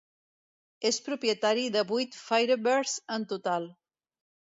[0.89, 3.69] És propietari de vuit Firebirds en total.